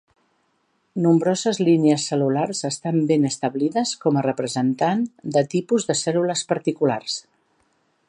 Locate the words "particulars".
6.55-7.25